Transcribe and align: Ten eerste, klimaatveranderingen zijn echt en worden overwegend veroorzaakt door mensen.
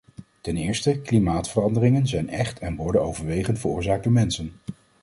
Ten 0.41 0.57
eerste, 0.57 0.99
klimaatveranderingen 1.01 2.07
zijn 2.07 2.29
echt 2.29 2.59
en 2.59 2.75
worden 2.75 3.01
overwegend 3.01 3.59
veroorzaakt 3.59 4.03
door 4.03 4.13
mensen. 4.13 4.51